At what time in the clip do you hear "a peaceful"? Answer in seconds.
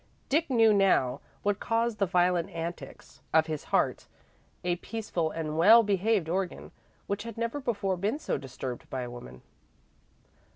4.63-5.29